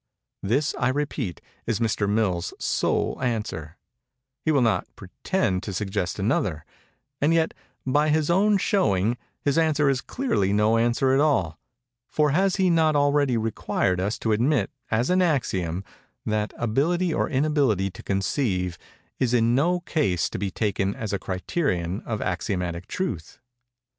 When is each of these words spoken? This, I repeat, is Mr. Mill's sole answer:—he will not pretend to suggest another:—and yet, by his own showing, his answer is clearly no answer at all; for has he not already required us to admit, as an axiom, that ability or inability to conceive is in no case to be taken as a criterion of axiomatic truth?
This, 0.41 0.73
I 0.79 0.87
repeat, 0.89 1.41
is 1.67 1.79
Mr. 1.79 2.09
Mill's 2.09 2.55
sole 2.57 3.21
answer:—he 3.21 4.51
will 4.51 4.63
not 4.63 4.87
pretend 4.95 5.61
to 5.61 5.73
suggest 5.73 6.17
another:—and 6.17 7.31
yet, 7.35 7.53
by 7.85 8.09
his 8.09 8.31
own 8.31 8.57
showing, 8.57 9.15
his 9.41 9.59
answer 9.59 9.89
is 9.91 10.01
clearly 10.01 10.53
no 10.53 10.77
answer 10.79 11.13
at 11.13 11.19
all; 11.19 11.59
for 12.09 12.31
has 12.31 12.55
he 12.55 12.67
not 12.71 12.95
already 12.95 13.37
required 13.37 13.99
us 14.01 14.17
to 14.17 14.31
admit, 14.31 14.71
as 14.89 15.11
an 15.11 15.21
axiom, 15.21 15.83
that 16.25 16.51
ability 16.57 17.13
or 17.13 17.29
inability 17.29 17.91
to 17.91 18.01
conceive 18.01 18.79
is 19.19 19.35
in 19.35 19.53
no 19.53 19.81
case 19.81 20.31
to 20.31 20.39
be 20.39 20.49
taken 20.49 20.95
as 20.95 21.13
a 21.13 21.19
criterion 21.19 22.01
of 22.07 22.23
axiomatic 22.23 22.87
truth? 22.87 23.37